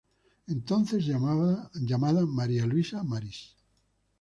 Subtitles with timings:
[0.47, 3.55] Entonces llamada María Luisa Maris.